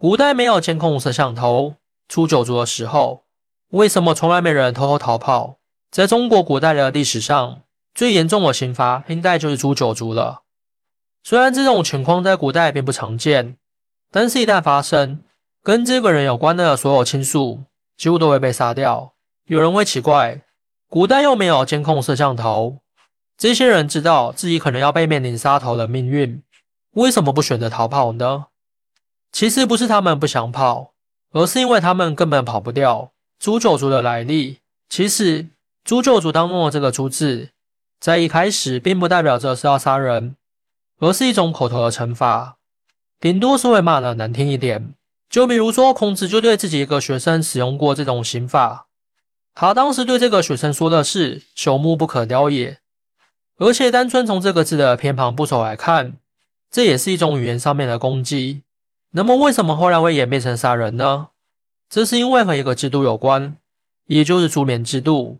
[0.00, 1.74] 古代没有监控摄像头，
[2.08, 3.24] 初九族的时候，
[3.70, 5.58] 为什么从来没人偷偷逃跑？
[5.90, 7.62] 在中国古代的历史上，
[7.96, 10.42] 最严重的刑罚应该就是诛九族了。
[11.24, 13.56] 虽然这种情况在古代并不常见，
[14.12, 15.24] 但是一旦发生，
[15.64, 17.64] 跟这个人有关的所有亲属
[17.96, 19.14] 几乎都会被杀掉。
[19.46, 20.42] 有人会奇怪，
[20.88, 22.78] 古代又没有监控摄像头，
[23.36, 26.40] 这些人知道自己可能要被面临杀头的命运，
[26.92, 28.46] 为什么不选择逃跑呢？
[29.30, 30.94] 其实不是他们不想跑，
[31.32, 33.12] 而是因为他们根本跑不掉。
[33.38, 34.58] 诛九族的来历，
[34.88, 35.48] 其实
[35.84, 37.50] 诛九族当中的这个“诛”字，
[38.00, 40.34] 在一开始并不代表着是要杀人，
[40.98, 42.56] 而是一种口头的惩罚，
[43.20, 44.94] 顶多是会骂的难听一点。
[45.30, 48.86] 就比如说，孔子就对自己一个学生使用过这种刑法，
[49.54, 52.78] 他当时对这个学生说的是“朽木不可雕也”，
[53.58, 56.14] 而且单纯从这个字的偏旁部首来看，
[56.70, 58.62] 这也是一种语言上面的攻击。
[59.12, 61.28] 那么，为什么后来会演变成杀人呢？
[61.88, 63.56] 这是因为和一个制度有关，
[64.06, 65.38] 也就是株连制度。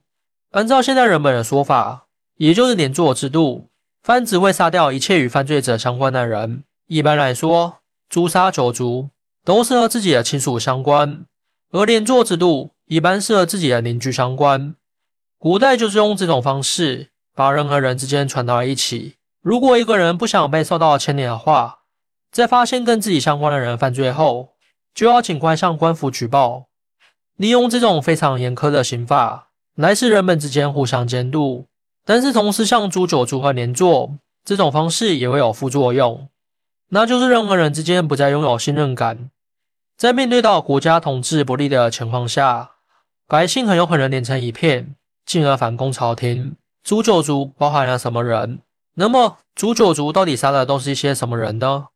[0.53, 3.69] 按照现代人们的说法，也就是连坐制度，
[4.03, 6.65] 犯只会杀掉一切与犯罪者相关的人。
[6.87, 9.11] 一般来说，诛杀九族
[9.45, 11.27] 都是和自己的亲属相关，
[11.71, 14.75] 而连坐制度一般是和自己的邻居相关。
[15.37, 19.17] 古代就是用这种方式把人和人之间传到了一起。
[19.43, 21.78] 如果一个人不想被受到牵连的话，
[22.31, 24.51] 在发现跟自己相关的人犯罪后，
[24.95, 26.67] 就要尽快向官府举报。
[27.37, 31.67] 利用这种非常严苛的刑法来使人们之间互相监督，
[32.05, 36.29] 但是同时像诛九族和连坐这种方式也会有副作用，
[36.89, 39.31] 那就是人和人之间不再拥有信任感。
[39.97, 42.73] 在面对到国家统治不利的情况下，
[43.27, 46.57] 百姓很有可能连成一片，进而反攻朝廷。
[46.83, 48.61] 诛九族包含了什么人？
[48.95, 51.89] 那么诛九族到底杀的都是一些什么人呢？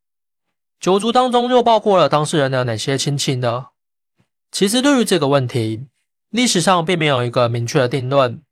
[0.82, 3.66] 九族当中又包括了当事人的哪些亲戚呢？
[4.50, 5.86] 其实对于这个问题，
[6.30, 8.42] 历史上并没有一个明确的定论，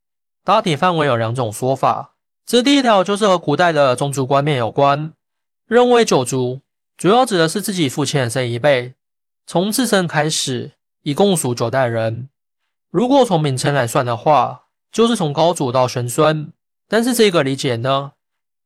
[0.44, 2.14] 大体范围有两种说法。
[2.46, 5.12] 这第一条就是和古代的宗族观念有关，
[5.66, 6.60] 认为九族
[6.96, 8.94] 主要指的是自己父亲的这一辈，
[9.44, 12.28] 从自身开始，一共属九代人。
[12.92, 16.52] 如果从名称来算的话，就是从高祖到玄孙。
[16.86, 18.12] 但是这个理解呢，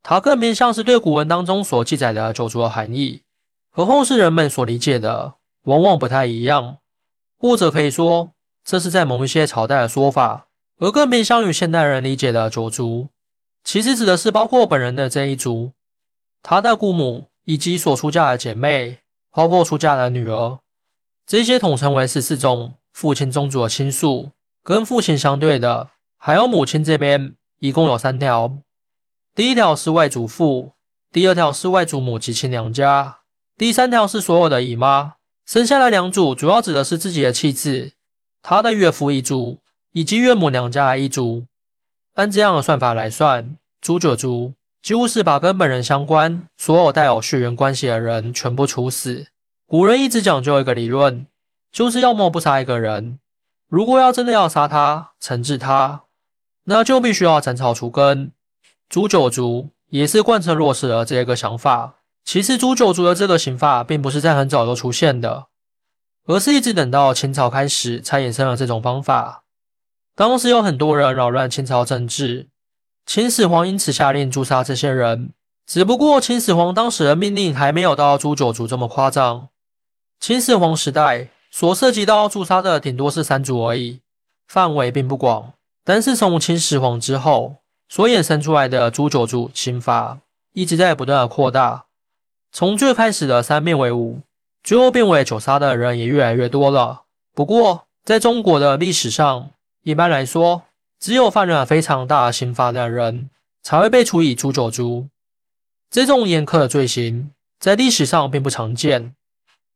[0.03, 3.23] 它更偏向是对古文当中所记载的九族的含义。
[3.77, 6.79] 和后世人们所理解的往往不太一样，
[7.37, 8.31] 或者可以说，
[8.65, 10.47] 这是在某一些朝代的说法，
[10.79, 13.09] 而更偏向于现代人理解的九族，
[13.65, 15.73] 其实指的是包括本人的这一族，
[16.41, 19.01] 他的姑母以及所出嫁的姐妹，
[19.33, 20.61] 包括出嫁的女儿，
[21.27, 24.31] 这些统称为十四种父亲宗族的亲属。
[24.63, 28.57] 跟父亲相对的，还有母亲这边，一共有三条。
[29.35, 30.75] 第一条是外祖父，
[31.11, 33.24] 第二条是外祖母及亲娘家。
[33.57, 35.15] 第三条是所有的姨妈，
[35.47, 37.93] 生下来两组主要指的是自己的妻子、
[38.43, 39.61] 他的岳父一族
[39.93, 41.45] 以及岳母娘家一族。
[42.15, 49.29] 按这样的算法来算，诛九族几乎是把跟本人相关、所有带有血缘关系的人全部处死。
[49.67, 51.27] 古人一直讲究一个理论，
[51.71, 53.21] 就是要么不杀一个人，
[53.69, 56.03] 如果要真的要杀他、惩治他，
[56.65, 58.33] 那就必须要斩草除根。
[58.89, 62.01] 诛九族也是贯彻落实了这个想法。
[62.25, 65.47] 其实诛九族的这个刑法并不是在很早就出现的，
[66.27, 69.45] 而是一直等到清朝开始才衍生了这种方法。
[70.17, 72.49] 当时有很多人扰乱清朝政治，
[73.05, 75.33] 秦始皇因此下令诛杀这些人。
[75.67, 79.49] 只不过秦始皇当时的命令还没有到诛九族这么夸张。
[80.21, 84.01] 秦始皇时代所涉及到诛杀的顶多是三族而已，
[84.47, 85.53] 范围并不广。
[85.85, 87.57] 但是从秦始皇之后
[87.89, 90.21] 所衍生出来的诛九族刑法
[90.53, 91.84] 一直在不断的扩大。
[92.55, 94.21] 从最开始的三变为五，
[94.63, 97.03] 最后变为九杀的人也越来越多了。
[97.35, 99.51] 不过，在中国的历史上，
[99.83, 100.63] 一般来说，
[101.01, 103.29] 只有犯了非常大刑罚的人
[103.61, 105.09] 才会被处以诛九族。
[105.91, 109.17] 这种严苛的罪行在历史上并不常见，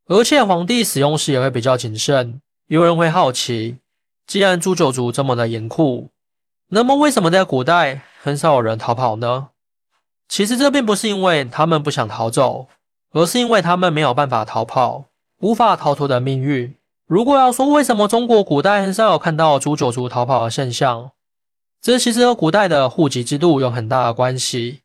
[0.07, 2.41] 而且皇帝使用时也会比较谨慎。
[2.69, 3.79] 有人会好奇，
[4.25, 6.11] 既然诛九族这么的严酷，
[6.69, 9.49] 那么为什么在古代很少有人逃跑呢？
[10.29, 12.69] 其实这并不是因为他们不想逃走，
[13.13, 15.05] 而是因为他们没有办法逃跑，
[15.41, 16.75] 无法逃脱的命运。
[17.07, 21.13] 如果要说为什么中国古代很少有看到诛九族逃跑的现象，
[21.81, 24.81] 这其实和古代的户籍制度有很大的关系。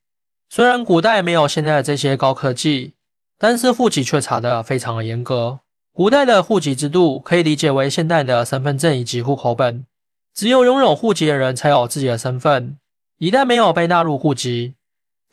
[0.50, 2.94] 虽然古代没有现在的这些高科技，
[3.38, 5.60] 但是户籍却查得非常的严格。
[5.92, 9.86] 古代的户籍制度可以理解为现代的身份证以及户口本，
[10.34, 12.78] 只有拥有户籍的人才有自己的身份，
[13.18, 14.75] 一旦没有被纳入户籍。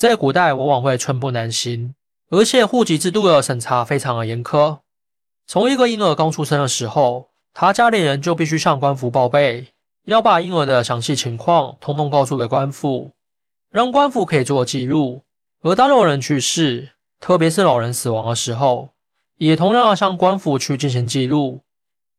[0.00, 1.94] 在古代往往会寸步难行，
[2.31, 4.79] 而且户籍制度的审查非常的严苛。
[5.47, 9.67] 从一个婴儿刚出生的时候，他家里人就必须向官府报备，
[10.06, 13.11] 要把婴儿的详细情况通通告诉给官府，
[13.70, 15.20] 让官府可以做记录。
[15.61, 18.88] 而当有人去世，特别是老人死亡的时候，
[19.37, 21.61] 也同样要向官府去进行记录，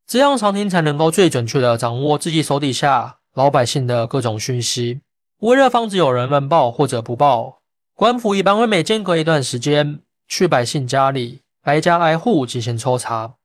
[0.06, 5.02] 这样朝廷才能够最准确的掌握自己手底下老百姓的各种讯息。
[5.40, 7.61] 为了防止有人乱报或者不报，
[8.02, 13.36] 官府一般会每间隔一段时间去百姓家里挨家挨户进行抽查。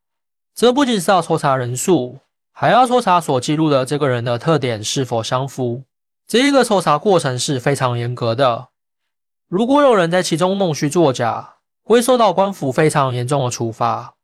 [0.55, 2.21] 这不仅是要抽查人数，
[2.53, 5.83] 还要抽查所记录的这个人的特点是否相符。
[6.27, 8.69] 这一个抽查过程是非常严格的。
[9.47, 14.15] 如果有人在其中弄虚作假，会受到官府非常严重的处罚。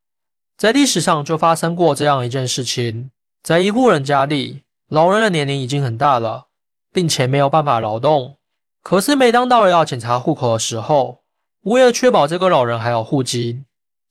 [0.56, 3.10] 在历史上就发生过这样一件事情：
[3.42, 6.46] 在一户人家里，老人的年龄已经很大了，
[6.90, 8.38] 并且没有办法劳动。
[8.82, 11.22] 可是每当到了要检查户口的时候，
[11.62, 13.62] 为了确保这个老人还有户籍，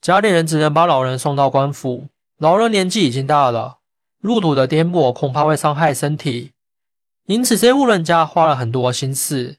[0.02, 2.06] 家里人只能把老人送到官府。
[2.38, 3.78] 老人年纪已经大了，
[4.20, 6.52] 入土的颠簸恐怕会伤害身体，
[7.28, 9.58] 因此这户人家花了很多心思。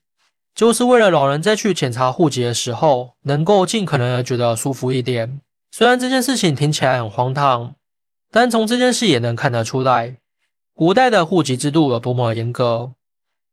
[0.54, 5.40] 就是为了老人在去检查户籍的时候，能够尽可能的觉得舒服一点。
[5.70, 7.74] 虽然这件事情听起来很荒唐，
[8.30, 10.16] 但从这件事也能看得出来，
[10.74, 12.92] 古代的户籍制度有多么严格。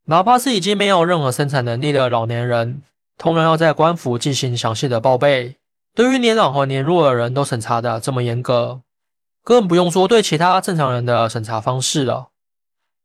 [0.09, 2.81] 哪怕是已经没有任何生产能力的老年人，
[3.15, 5.57] 同样要在官府进行详细的报备。
[5.93, 8.81] 对于年老和年弱的人都审查的这么严格，
[9.43, 12.29] 更不用说对其他正常人的审查方式了。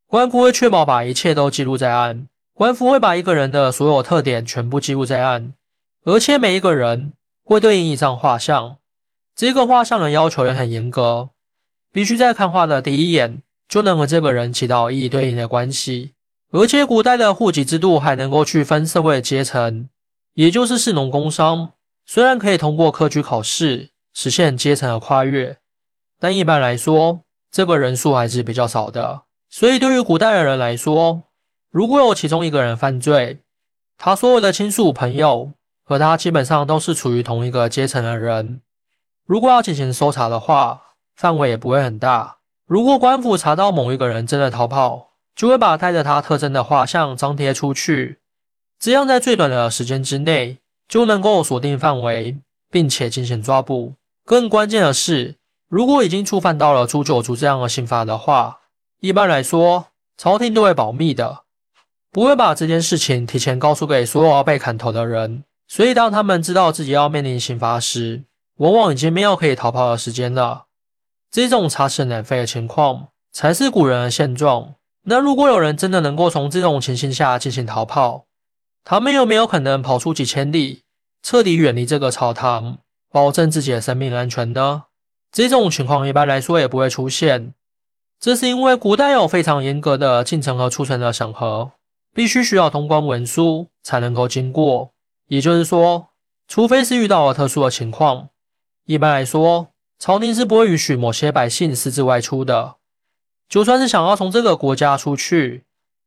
[0.07, 2.27] 官府会确保把一切都记录在案。
[2.55, 5.53] 官府会把一个人的所有特点全部记录在案，
[6.05, 7.13] 而且每一个人
[7.43, 8.77] 会对应一张画像。
[9.35, 11.29] 这个画像的要求也很严格，
[11.91, 16.13] 必须在看画的第一眼就能和这个人起到一对应的关系。
[16.55, 19.89] 而且古代的户籍制度还能够区分社会阶层，
[20.35, 21.73] 也就是士农工商。
[22.05, 25.57] 虽然可以通过科举考试实现阶层的跨越，
[26.17, 29.23] 但一般来说，这个人数还是比较少的。
[29.49, 31.23] 所以对于古代的人来说，
[31.71, 33.41] 如果有其中一个人犯罪，
[33.97, 35.51] 他所有的亲属朋友
[35.83, 38.61] 和他基本上都是处于同一个阶层的人。
[39.25, 40.83] 如果要进行搜查的话，
[41.17, 42.37] 范围也不会很大。
[42.65, 48.19] 如果官府查到某一个人真的逃跑，就会把带着他特征的画像张贴出去，
[48.79, 52.37] 这样在最短的时间之内就能够锁定范围，
[52.71, 53.95] 并且进行抓捕。
[54.23, 55.35] 更关键的是，
[55.67, 58.59] 如果已经触犯到了诛九族这样的刑罚的话，
[59.01, 59.87] 一般来说，
[60.17, 61.43] 朝廷都会保密的。
[62.11, 68.23] 不会把这件事情提前告诉给所有要被砍头的人，所以当他们知道自己要面临刑罚时，
[68.55, 70.67] 往往已经没有可以逃跑的时间了。
[71.29, 74.75] 这种插翅难飞的情况才是古人的现状。
[75.05, 78.25] 那如果有人真的能够从这种情形下进行逃跑，
[78.83, 80.83] 他们有没有可能跑出几千里，
[81.23, 82.79] 彻底远离这个朝堂，
[83.11, 84.85] 保证自己的生命安全呢？
[85.31, 87.53] 这种情况一般来说也不会出现，
[88.19, 91.71] 这是因为古代有非常严格的进城和出城的审核。
[92.13, 94.93] 必须需要通关文书才能够经过，
[95.27, 96.07] 也就是说，
[96.47, 98.29] 除非是遇到了特殊的情况，
[98.85, 99.67] 一般来说，
[99.99, 102.77] 朝廷是不会允许某些百姓私自外出的。
[103.47, 105.63] 就算是想要从这个国家出去，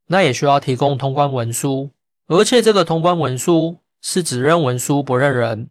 [0.07, 1.91] 那也需要提供通关文书，
[2.27, 5.71] 而且这个通关文书是只认文书不认人。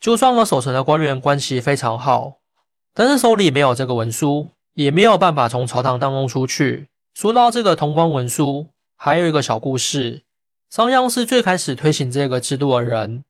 [0.00, 2.38] 就算和守城的官员关系非常好，
[2.94, 6.88] 但是手里没有这个文书，也没有办法从朝堂当中出去。
[7.14, 8.68] 说到这个通关文书。
[9.00, 10.24] 还有一个小故事，
[10.68, 13.22] 商鞅是最开始推行这个制度的人，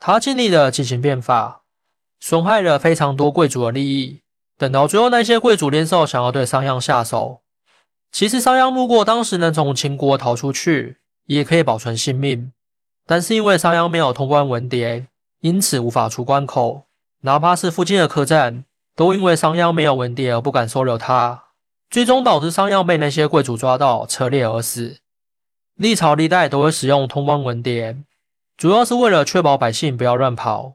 [0.00, 1.62] 他尽力的进行变法，
[2.18, 4.22] 损害了非常多贵族的利益。
[4.58, 7.40] 等到最后，那些贵族联手想要对商鞅下手。
[8.10, 10.96] 其实商鞅如果当时能从秦国逃出去，
[11.26, 12.52] 也可以保存性命。
[13.06, 15.06] 但是因为商鞅没有通关文牒，
[15.40, 16.86] 因此无法出关口，
[17.20, 18.64] 哪怕是附近的客栈，
[18.96, 21.44] 都因为商鞅没有文牒而不敢收留他。
[21.88, 24.98] 最终导致商鞅被那些贵族抓到，车裂而死。
[25.76, 28.02] 历朝历代都会使用通关文牒，
[28.56, 30.74] 主要是为了确保百姓不要乱跑。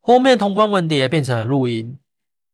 [0.00, 1.98] 后面通关文牒变成了录影，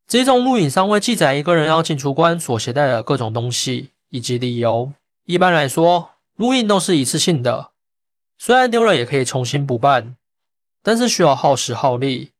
[0.07, 4.93] 这种录影上会记载一个人要进出关所携带的各种东西以及理由。
[5.25, 7.71] 一般来说，录影都是一次性的，
[8.39, 10.15] 虽然丢了也可以重新补办，
[10.81, 12.31] 但是需要耗时耗力，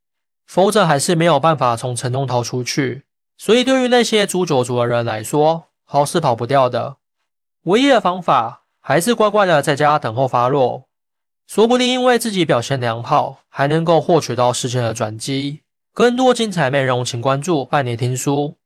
[0.47, 3.03] 否则还是没有办法从城中逃出去。
[3.37, 6.99] 所以，对于那些诛九族的人来说，好是跑不掉的。
[7.65, 10.85] 唯一的方法还是乖乖的在家等候发落，
[11.49, 15.63] 说不定因为自己表现良好，还能够获取到事件的转机。
[15.97, 18.59] 更多精彩内容，请关注拜年听书。